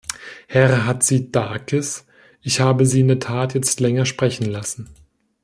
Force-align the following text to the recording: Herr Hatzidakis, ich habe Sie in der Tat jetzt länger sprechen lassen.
Herr 0.47 0.87
Hatzidakis, 0.87 2.07
ich 2.41 2.59
habe 2.59 2.87
Sie 2.87 3.01
in 3.01 3.07
der 3.09 3.19
Tat 3.19 3.53
jetzt 3.53 3.79
länger 3.79 4.07
sprechen 4.07 4.47
lassen. 4.47 4.89